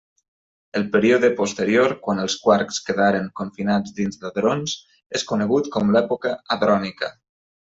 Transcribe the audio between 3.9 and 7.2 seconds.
dins d'hadrons, és conegut com l'època hadrònica.